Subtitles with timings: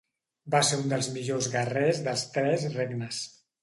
[0.55, 3.27] Va ser un dels millors guerrers dels Tres Regnes.